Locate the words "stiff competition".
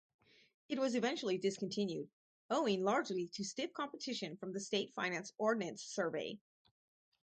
3.43-4.35